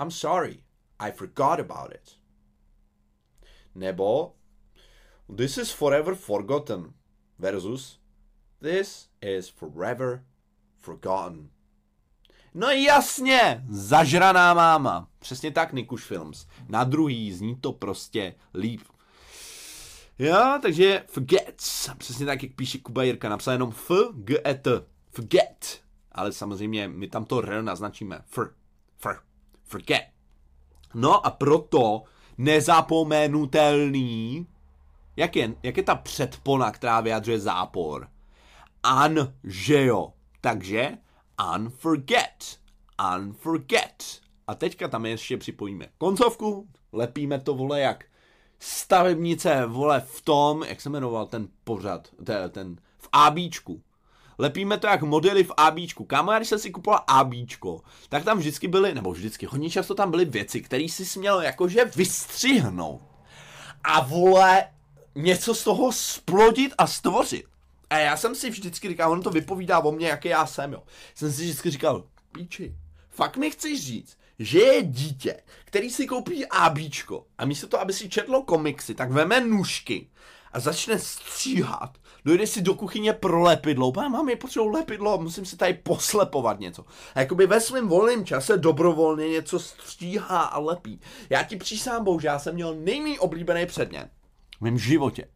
I'm 0.00 0.10
sorry, 0.10 0.62
I 0.98 1.12
forgot 1.12 1.60
about 1.60 1.94
it. 1.94 2.18
Nebo 3.74 4.34
This 5.36 5.58
is 5.58 5.72
forever 5.72 6.14
forgotten 6.14 6.94
versus 7.38 7.98
This 8.60 9.08
is 9.20 9.48
forever 9.48 10.24
forgotten. 10.78 11.50
No 12.54 12.70
jasně, 12.70 13.64
zažraná 13.68 14.54
máma. 14.54 15.08
Přesně 15.18 15.50
tak, 15.50 15.72
Nikuš 15.72 16.04
Films. 16.04 16.46
Na 16.68 16.84
druhý 16.84 17.32
zní 17.32 17.56
to 17.56 17.72
prostě 17.72 18.34
líp. 18.54 18.80
Jo, 20.18 20.58
takže 20.62 21.04
forgets. 21.08 21.90
Přesně 21.98 22.26
tak, 22.26 22.42
jak 22.42 22.52
píše 22.52 22.78
Kuba 22.78 23.02
Jirka. 23.02 23.28
Napsal 23.28 23.52
jenom 23.52 23.70
F, 23.70 23.90
G, 24.14 24.40
E, 24.46 24.54
T. 24.54 24.70
Forget. 25.10 25.80
Ale 26.12 26.32
samozřejmě 26.32 26.88
my 26.88 27.08
tam 27.08 27.24
to 27.24 27.42
R 27.42 27.62
naznačíme. 27.62 28.22
Fr. 28.26 28.44
Fr. 28.96 29.14
Forget. 29.62 30.17
No 30.94 31.26
a 31.26 31.30
proto 31.30 32.02
nezapomenutelný, 32.38 34.46
jak 35.16 35.36
je, 35.36 35.54
jak 35.62 35.76
je 35.76 35.82
ta 35.82 35.94
předpona, 35.94 36.70
která 36.70 37.00
vyjadřuje 37.00 37.40
zápor? 37.40 38.08
An, 38.82 39.34
že 39.44 39.84
jo. 39.84 40.12
Takže 40.40 40.98
unforget. 41.54 42.60
Unforget. 43.16 44.20
A 44.46 44.54
teďka 44.54 44.88
tam 44.88 45.06
ještě 45.06 45.36
připojíme 45.36 45.86
koncovku, 45.98 46.68
lepíme 46.92 47.40
to, 47.40 47.54
vole, 47.54 47.80
jak 47.80 48.04
stavebnice, 48.58 49.66
vole, 49.66 50.00
v 50.00 50.20
tom, 50.20 50.62
jak 50.62 50.80
se 50.80 50.90
jmenoval 50.90 51.26
ten 51.26 51.48
pořad, 51.64 52.08
ten, 52.24 52.50
ten 52.50 52.76
v 52.98 53.08
ABčku. 53.12 53.82
Lepíme 54.38 54.78
to 54.78 54.86
jak 54.86 55.02
modely 55.02 55.44
v 55.44 55.52
ABčku. 55.56 56.04
Kámo, 56.04 56.32
když 56.32 56.48
jsem 56.48 56.58
si 56.58 56.70
kupoval 56.70 57.04
ABčko, 57.06 57.80
tak 58.08 58.24
tam 58.24 58.38
vždycky 58.38 58.68
byly, 58.68 58.94
nebo 58.94 59.12
vždycky, 59.12 59.46
hodně 59.46 59.70
často 59.70 59.94
tam 59.94 60.10
byly 60.10 60.24
věci, 60.24 60.60
které 60.60 60.88
si 60.88 61.06
směl 61.06 61.40
jakože 61.40 61.84
vystřihnout. 61.84 63.02
A 63.84 64.00
vole, 64.00 64.64
něco 65.14 65.54
z 65.54 65.64
toho 65.64 65.92
splodit 65.92 66.74
a 66.78 66.86
stvořit. 66.86 67.44
A 67.90 67.98
já 67.98 68.16
jsem 68.16 68.34
si 68.34 68.50
vždycky 68.50 68.88
říkal, 68.88 69.12
on 69.12 69.22
to 69.22 69.30
vypovídá 69.30 69.78
o 69.78 69.92
mně, 69.92 70.08
jaký 70.08 70.28
já 70.28 70.46
jsem, 70.46 70.72
jo. 70.72 70.82
Jsem 71.14 71.32
si 71.32 71.42
vždycky 71.42 71.70
říkal, 71.70 72.04
píči, 72.32 72.74
fakt 73.10 73.36
mi 73.36 73.50
chceš 73.50 73.86
říct, 73.86 74.18
že 74.38 74.58
je 74.58 74.82
dítě, 74.82 75.42
který 75.64 75.90
si 75.90 76.06
koupí 76.06 76.46
ABčko 76.46 77.26
a 77.38 77.44
místo 77.44 77.66
to, 77.66 77.80
aby 77.80 77.92
si 77.92 78.08
četlo 78.08 78.42
komiksy, 78.42 78.94
tak 78.94 79.10
veme 79.10 79.40
nůžky 79.40 80.10
a 80.52 80.60
začne 80.60 80.98
stříhat. 80.98 81.98
Dojde 82.24 82.46
si 82.46 82.62
do 82.62 82.74
kuchyně 82.74 83.12
pro 83.12 83.40
lepidlo. 83.40 83.92
Mám 83.96 84.28
je 84.28 84.36
potřebuji 84.36 84.70
lepidlo, 84.70 85.18
musím 85.18 85.44
si 85.44 85.56
tady 85.56 85.74
poslepovat 85.74 86.60
něco. 86.60 86.84
A 87.14 87.20
jakoby 87.20 87.46
ve 87.46 87.60
svém 87.60 87.88
volném 87.88 88.24
čase 88.24 88.56
dobrovolně 88.56 89.28
něco 89.28 89.58
stříhá 89.58 90.40
a 90.40 90.58
lepí. 90.58 91.00
Já 91.30 91.42
ti 91.42 91.56
přísám 91.56 92.04
bohu, 92.04 92.20
že 92.20 92.28
já 92.28 92.38
jsem 92.38 92.54
měl 92.54 92.74
nejmý 92.74 93.18
oblíbený 93.18 93.66
předmět 93.66 94.10
v 94.58 94.60
mém 94.60 94.78
životě. 94.78 95.28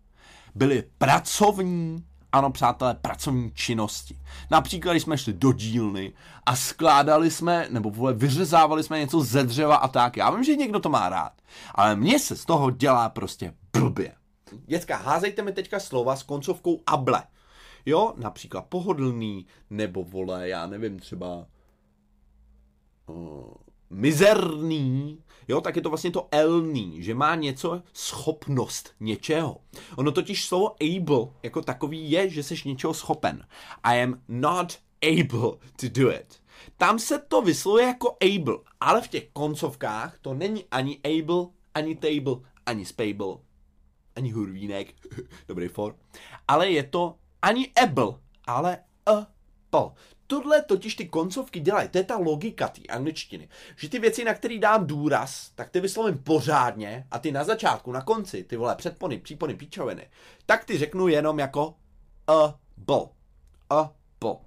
Byly 0.55 0.85
pracovní 0.99 2.05
ano, 2.33 2.51
přátelé, 2.51 2.95
pracovní 2.95 3.53
činnosti. 3.55 4.19
Například, 4.51 4.93
když 4.93 5.03
jsme 5.03 5.19
šli 5.19 5.33
do 5.33 5.53
dílny 5.53 6.13
a 6.47 6.57
skládali 6.57 7.31
jsme, 7.31 7.67
nebo 7.71 7.91
vole, 7.91 8.13
vyřezávali 8.13 8.83
jsme 8.83 8.99
něco 8.99 9.21
ze 9.21 9.45
dřeva 9.45 9.77
a 9.77 9.89
tak. 9.89 10.17
Já 10.17 10.31
vím, 10.31 10.45
že 10.45 10.57
někdo 10.57 10.81
to 10.81 10.89
má 10.89 11.09
rád, 11.09 11.33
ale 11.75 11.97
mně 11.97 12.19
se 12.19 12.37
z 12.37 12.45
toho 12.45 12.71
dělá 12.71 13.09
prostě 13.09 13.55
blbě. 13.73 14.15
Děcka, 14.67 14.97
házejte 14.97 15.43
mi 15.43 15.53
teďka 15.53 15.81
slova 15.81 16.17
s 16.17 16.23
koncovkou 16.23 16.83
able. 16.87 17.23
Jo, 17.87 18.15
například 18.17 18.67
pohodlný, 18.67 19.47
nebo 19.71 20.05
vole, 20.05 20.49
já 20.49 20.67
nevím, 20.67 20.99
třeba 20.99 21.47
uh, 23.07 23.55
mizerný, 23.91 25.19
jo, 25.49 25.61
tak 25.61 25.77
je 25.77 25.83
to 25.83 25.89
vlastně 25.89 26.11
to 26.11 26.29
elný, 26.31 27.03
že 27.03 27.15
má 27.15 27.35
něco, 27.35 27.83
schopnost 27.93 28.95
něčeho. 29.01 29.61
Ono 29.97 30.13
totiž 30.13 30.47
slovo 30.47 30.75
able 30.81 31.27
jako 31.43 31.63
takový 31.63 32.11
je, 32.11 32.31
že 32.31 32.43
jsi 32.43 32.55
něčeho 32.65 32.95
schopen. 32.95 33.47
I 33.83 34.03
am 34.03 34.23
not 34.29 34.79
able 35.03 35.51
to 35.77 35.89
do 36.01 36.13
it. 36.13 36.43
Tam 36.77 36.99
se 36.99 37.19
to 37.19 37.43
vyslovuje 37.43 37.87
jako 37.87 38.17
able, 38.21 38.59
ale 38.81 39.01
v 39.01 39.09
těch 39.09 39.29
koncovkách 39.33 40.19
to 40.21 40.35
není 40.35 40.65
ani 40.71 41.01
able, 41.05 41.47
ani 41.75 41.97
table, 41.97 42.37
ani 42.67 42.85
spable, 42.85 43.37
ani 44.17 44.31
hurvínek, 44.31 44.95
dobrý 45.49 45.69
for, 45.69 45.97
ale 46.49 46.71
je 46.71 46.83
to 46.83 47.17
ani 47.43 47.73
able, 47.83 48.13
ale 48.47 48.79
able 49.07 49.27
tohle 50.33 50.63
totiž 50.63 50.95
ty 50.95 51.09
koncovky 51.09 51.61
dělají, 51.61 51.89
to 51.89 51.99
je 51.99 52.05
ta 52.05 52.17
logika 52.17 52.69
té 52.69 52.81
angličtiny. 52.89 53.49
Že 53.77 53.89
ty 53.89 53.99
věci, 53.99 54.25
na 54.25 54.35
které 54.35 54.59
dám 54.59 54.87
důraz, 54.87 55.51
tak 55.55 55.71
ty 55.71 55.81
vyslovím 55.81 56.19
pořádně 56.19 57.07
a 57.11 57.19
ty 57.19 57.33
na 57.33 57.45
začátku, 57.45 57.93
na 57.93 58.03
konci, 58.03 58.45
ty 58.45 58.57
vole 58.57 58.77
předpony, 58.77 59.19
přípony, 59.19 59.55
píčoviny, 59.55 60.11
tak 60.47 60.65
ty 60.65 60.79
řeknu 60.79 61.09
jenom 61.09 61.39
jako 61.39 61.75
a 62.27 62.59
bo. 62.77 63.11
A 63.71 63.93
bo. 64.21 64.41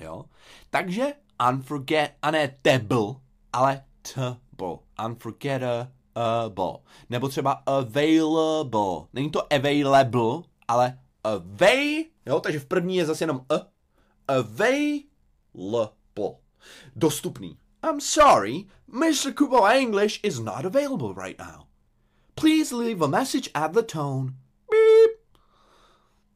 Jo? 0.00 0.24
Takže 0.70 1.06
unforget, 1.50 2.14
a 2.22 2.30
ne 2.30 2.58
table, 2.62 3.14
ale 3.52 3.84
table. 4.14 4.78
Unforgettable. 5.06 5.97
Nebo 7.10 7.28
třeba 7.28 7.52
available. 7.66 9.06
Není 9.12 9.30
to 9.30 9.52
available, 9.52 10.42
ale 10.68 10.98
avail, 11.24 12.04
jo, 12.26 12.40
takže 12.40 12.58
v 12.58 12.66
první 12.66 12.96
je 12.96 13.06
zase 13.06 13.22
jenom 13.24 13.40
a, 13.50 13.54
available. 14.28 15.88
Dostupný. 16.96 17.58
I'm 17.90 18.00
sorry, 18.00 18.66
Mr. 18.86 19.32
Kubo 19.36 19.66
English 19.66 20.20
is 20.22 20.38
not 20.38 20.64
available 20.64 21.14
right 21.24 21.38
now. 21.38 21.66
Please 22.34 22.76
leave 22.76 23.04
a 23.04 23.08
message 23.08 23.50
at 23.54 23.72
the 23.72 23.82
tone. 23.82 24.32
Beep. 24.70 25.18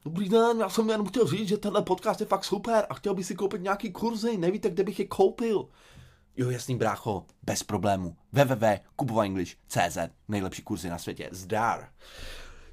Dobrý 0.05 0.29
den, 0.29 0.59
já 0.59 0.69
jsem 0.69 0.89
jenom 0.89 1.07
chtěl 1.07 1.27
říct, 1.27 1.47
že 1.47 1.57
tenhle 1.57 1.81
podcast 1.81 2.19
je 2.19 2.25
fakt 2.25 2.43
super 2.43 2.85
a 2.89 2.93
chtěl 2.93 3.13
bych 3.13 3.25
si 3.25 3.35
koupit 3.35 3.61
nějaký 3.61 3.91
kurzy, 3.91 4.37
nevíte, 4.37 4.69
kde 4.69 4.83
bych 4.83 4.99
je 4.99 5.07
koupil. 5.07 5.69
Jo, 6.37 6.49
jasný 6.49 6.75
brácho, 6.75 7.25
bez 7.43 7.63
problému. 7.63 8.15
www.kubovaenglish.cz 8.31 9.97
Nejlepší 10.27 10.61
kurzy 10.61 10.89
na 10.89 10.97
světě. 10.97 11.29
Zdar. 11.31 11.89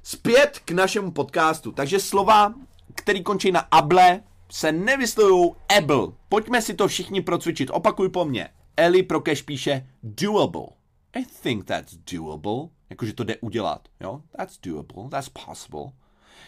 Zpět 0.03 0.59
k 0.65 0.71
našemu 0.71 1.11
podcastu. 1.11 1.71
Takže 1.71 1.99
slova, 1.99 2.53
který 2.95 3.23
končí 3.23 3.51
na 3.51 3.59
able, 3.59 4.21
se 4.51 4.71
nevyslovují 4.71 5.51
able. 5.77 6.07
Pojďme 6.29 6.61
si 6.61 6.73
to 6.73 6.87
všichni 6.87 7.21
procvičit. 7.21 7.69
Opakuj 7.73 8.09
po 8.09 8.25
mně. 8.25 8.49
Eli 8.77 9.03
Prokeš 9.03 9.41
píše 9.41 9.87
doable. 10.03 10.67
I 11.13 11.25
think 11.25 11.65
that's 11.65 11.97
doable. 12.11 12.69
Jakože 12.89 13.13
to 13.13 13.23
jde 13.23 13.37
udělat. 13.37 13.87
Jo? 13.99 14.21
That's 14.37 14.57
doable. 14.57 15.09
That's 15.09 15.29
possible. 15.29 15.91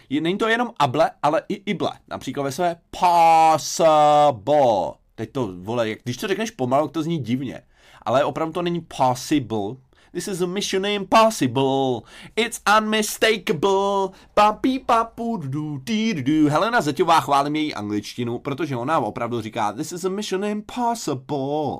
Je, 0.09 0.21
není 0.21 0.37
to 0.37 0.47
jenom 0.47 0.73
able, 0.79 1.11
ale 1.23 1.41
i 1.49 1.53
ible. 1.53 1.91
Například 2.07 2.43
ve 2.43 2.51
své 2.51 2.75
possible. 2.89 5.02
Teď 5.23 5.31
to, 5.31 5.49
vole, 5.57 5.89
jak, 5.89 5.99
když 6.03 6.17
to 6.17 6.27
řekneš 6.27 6.51
pomalu, 6.51 6.87
to 6.87 7.03
zní 7.03 7.17
divně. 7.17 7.61
Ale 8.01 8.23
opravdu 8.23 8.53
to 8.53 8.61
není 8.61 8.81
possible, 8.81 9.75
This 10.11 10.27
is 10.27 10.41
a 10.41 10.45
mission 10.45 10.85
impossible. 10.85 12.01
It's 12.35 12.61
unmistakable. 12.77 14.09
Papi 14.33 14.79
papu 14.79 15.37
du 15.37 15.81
du. 16.13 16.49
Helena 16.49 16.81
Zeťová 16.81 17.19
chválím 17.21 17.55
její 17.55 17.73
angličtinu, 17.73 18.39
protože 18.39 18.75
ona 18.75 18.99
opravdu 18.99 19.41
říká 19.41 19.73
This 19.73 19.91
is 19.91 20.05
a 20.05 20.09
mission 20.09 20.45
impossible. 20.45 21.79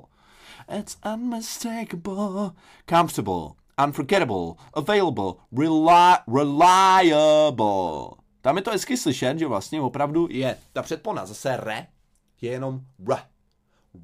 It's 0.79 0.97
unmistakable. 1.13 2.51
Comfortable. 2.89 3.49
Unforgettable. 3.85 4.53
Available. 4.73 5.33
Reli- 5.53 6.17
reliable. 6.33 8.09
Tam 8.41 8.57
je 8.57 8.61
to 8.63 8.71
hezky 8.71 8.97
slyšet, 8.97 9.39
že 9.39 9.47
vlastně 9.47 9.81
opravdu 9.81 10.27
je 10.31 10.57
ta 10.73 10.81
předpona 10.81 11.25
zase 11.25 11.57
re, 11.57 11.87
je 12.41 12.51
jenom 12.51 12.81
r. 13.09 13.32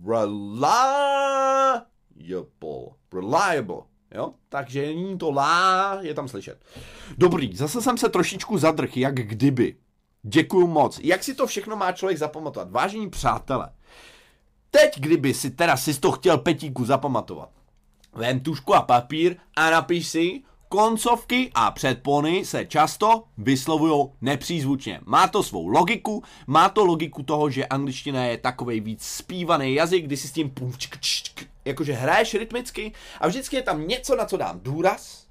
Reliable. 0.06 1.86
Reliable. 3.14 3.82
Jo? 4.16 4.34
Takže 4.50 4.82
není 4.82 5.18
to 5.18 5.32
lá, 5.32 5.98
je 6.02 6.14
tam 6.14 6.28
slyšet. 6.28 6.66
Dobrý, 7.18 7.56
zase 7.56 7.82
jsem 7.82 7.98
se 7.98 8.10
trošičku 8.10 8.58
zadrh, 8.58 8.98
jak 8.98 9.16
kdyby. 9.16 9.76
Děkuju 10.24 10.68
moc. 10.68 11.00
Jak 11.04 11.24
si 11.24 11.34
to 11.34 11.48
všechno 11.48 11.76
má 11.76 11.92
člověk 11.92 12.18
zapamatovat? 12.18 12.72
Vážení 12.72 13.10
přátelé, 13.10 13.70
teď 14.72 15.00
kdyby 15.00 15.34
si 15.34 15.52
teda 15.52 15.78
si 15.78 16.00
to 16.00 16.12
chtěl 16.12 16.38
petíku 16.38 16.86
zapamatovat, 16.86 17.50
vem 18.16 18.40
tušku 18.40 18.76
a 18.76 18.82
papír 18.82 19.38
a 19.56 19.70
napiš 19.70 20.08
si, 20.08 20.44
koncovky 20.70 21.52
a 21.54 21.72
předpony 21.72 22.46
se 22.46 22.66
často 22.66 23.24
vyslovují 23.38 24.10
nepřízvučně. 24.22 25.00
Má 25.06 25.28
to 25.28 25.44
svou 25.44 25.68
logiku, 25.68 26.24
má 26.48 26.70
to 26.70 26.86
logiku 26.86 27.24
toho, 27.24 27.50
že 27.50 27.66
angličtina 27.66 28.26
je 28.26 28.38
takový 28.38 28.80
víc 28.80 29.04
zpívaný 29.04 29.74
jazyk, 29.74 30.06
kdy 30.06 30.18
si 30.18 30.28
s 30.28 30.32
tím 30.32 30.54
jakože 31.66 31.94
hraješ 31.94 32.34
rytmicky 32.34 32.92
a 33.20 33.28
vždycky 33.28 33.56
je 33.56 33.62
tam 33.62 33.88
něco, 33.88 34.16
na 34.16 34.26
co 34.26 34.38
dám 34.38 34.60
důraz 34.60 35.26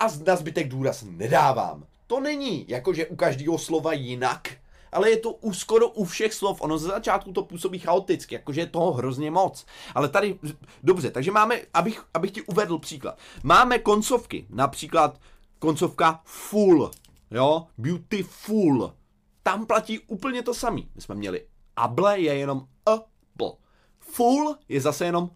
a 0.00 0.06
na 0.26 0.36
zbytek 0.36 0.68
důraz 0.68 1.04
nedávám. 1.08 1.84
to 2.06 2.20
není 2.20 2.64
jakože 2.68 3.06
u 3.06 3.16
každého 3.16 3.58
slova 3.58 3.92
jinak, 3.92 4.61
ale 4.92 5.10
je 5.10 5.16
to 5.16 5.32
u 5.32 5.52
skoro 5.52 5.88
u 5.88 6.04
všech 6.04 6.34
slov. 6.34 6.60
Ono 6.60 6.78
ze 6.78 6.88
začátku 6.88 7.32
to 7.32 7.42
působí 7.42 7.78
chaoticky, 7.78 8.34
jakože 8.34 8.60
je 8.60 8.66
toho 8.66 8.92
hrozně 8.92 9.30
moc. 9.30 9.66
Ale 9.94 10.08
tady, 10.08 10.38
dobře, 10.82 11.10
takže 11.10 11.30
máme, 11.30 11.60
abych, 11.74 12.04
abych 12.14 12.30
ti 12.30 12.42
uvedl 12.42 12.78
příklad. 12.78 13.18
Máme 13.42 13.78
koncovky, 13.78 14.46
například 14.50 15.20
koncovka 15.58 16.20
full, 16.24 16.90
jo, 17.30 17.66
beautiful. 17.78 18.94
Tam 19.42 19.66
platí 19.66 19.98
úplně 19.98 20.42
to 20.42 20.54
samý. 20.54 20.90
My 20.94 21.00
jsme 21.00 21.14
měli 21.14 21.46
able 21.76 22.20
je 22.20 22.34
jenom 22.34 22.66
a, 22.86 22.92
bl. 23.36 23.52
Full 23.98 24.56
je 24.68 24.80
zase 24.80 25.04
jenom 25.04 25.30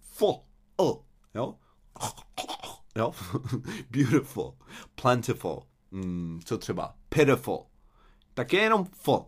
full, 0.00 0.40
jo. 1.34 1.54
Jo? 2.96 3.12
Beautiful, 3.90 4.56
plentiful, 4.94 5.62
mm, 5.90 6.40
co 6.44 6.58
třeba, 6.58 6.94
pitiful, 7.08 7.66
tak 8.34 8.52
je 8.52 8.60
jenom 8.60 8.84
fo. 8.92 9.26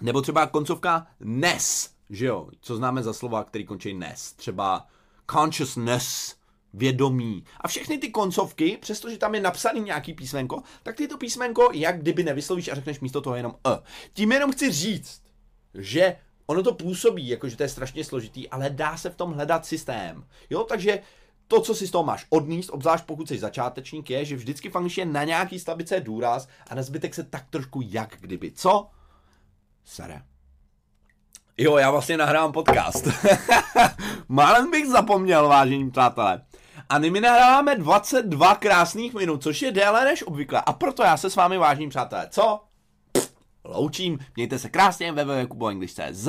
Nebo 0.00 0.22
třeba 0.22 0.46
koncovka 0.46 1.06
nes, 1.20 1.90
že 2.10 2.26
jo, 2.26 2.48
co 2.60 2.76
známe 2.76 3.02
za 3.02 3.12
slova, 3.12 3.44
který 3.44 3.64
končí 3.64 3.94
nes. 3.94 4.32
Třeba 4.32 4.86
consciousness, 5.30 6.36
vědomí. 6.74 7.44
A 7.60 7.68
všechny 7.68 7.98
ty 7.98 8.10
koncovky, 8.10 8.78
přestože 8.80 9.18
tam 9.18 9.34
je 9.34 9.40
napsaný 9.40 9.80
nějaký 9.80 10.14
písmenko, 10.14 10.62
tak 10.82 10.96
ty 10.96 11.08
to 11.08 11.18
písmenko, 11.18 11.68
jak 11.72 12.00
kdyby 12.00 12.24
nevyslovíš 12.24 12.68
a 12.68 12.74
řekneš 12.74 13.00
místo 13.00 13.20
toho 13.20 13.36
jenom 13.36 13.54
e. 13.66 13.78
Tím 14.12 14.32
jenom 14.32 14.52
chci 14.52 14.72
říct, 14.72 15.22
že 15.74 16.16
ono 16.46 16.62
to 16.62 16.74
působí, 16.74 17.28
jakože 17.28 17.56
to 17.56 17.62
je 17.62 17.68
strašně 17.68 18.04
složitý, 18.04 18.48
ale 18.48 18.70
dá 18.70 18.96
se 18.96 19.10
v 19.10 19.16
tom 19.16 19.32
hledat 19.32 19.66
systém. 19.66 20.24
Jo, 20.50 20.64
takže 20.64 21.02
to, 21.52 21.60
co 21.60 21.74
si 21.74 21.86
z 21.86 21.90
toho 21.90 22.04
máš 22.04 22.26
odníst, 22.30 22.70
obzvlášť 22.72 23.04
pokud 23.04 23.28
jsi 23.28 23.38
začátečník, 23.38 24.10
je, 24.10 24.24
že 24.24 24.36
vždycky 24.36 24.70
v 24.70 24.76
angličtině 24.76 25.06
na 25.06 25.24
nějaký 25.24 25.58
slabice 25.60 25.94
je 25.94 26.00
důraz 26.00 26.48
a 26.70 26.74
na 26.74 26.82
zbytek 26.82 27.14
se 27.14 27.24
tak 27.24 27.46
trošku 27.50 27.80
jak 27.84 28.16
kdyby. 28.20 28.52
Co? 28.52 28.90
Sere. 29.84 30.22
Jo, 31.58 31.76
já 31.76 31.90
vlastně 31.90 32.16
nahrávám 32.16 32.52
podcast. 32.52 33.08
Málem 34.28 34.70
bych 34.70 34.86
zapomněl, 34.86 35.48
vážení 35.48 35.90
přátelé. 35.90 36.42
A 36.88 36.98
my 36.98 37.20
nahráváme 37.20 37.76
22 37.76 38.54
krásných 38.54 39.14
minut, 39.14 39.42
což 39.42 39.62
je 39.62 39.72
déle 39.72 40.04
než 40.04 40.22
obvykle. 40.26 40.62
A 40.66 40.72
proto 40.72 41.02
já 41.02 41.16
se 41.16 41.30
s 41.30 41.36
vámi, 41.36 41.58
vážení 41.58 41.88
přátelé, 41.88 42.28
co? 42.30 42.60
Pff, 43.12 43.32
loučím, 43.64 44.18
mějte 44.36 44.58
se 44.58 44.68
krásně 44.68 45.12
www.kuboenglish.cz 45.12 46.28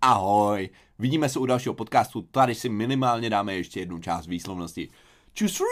Ahoj! 0.00 0.70
Vidíme 0.98 1.28
se 1.28 1.38
u 1.38 1.46
dalšího 1.46 1.74
podcastu, 1.74 2.22
tady 2.22 2.54
si 2.54 2.68
minimálně 2.68 3.30
dáme 3.30 3.54
ještě 3.54 3.80
jednu 3.80 3.98
část 3.98 4.26
výslovnosti. 4.26 4.88
Čus! 5.32 5.62